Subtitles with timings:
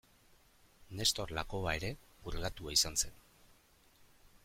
[1.01, 1.93] Nestor Lakoba ere
[2.25, 3.25] purgatua izan zen.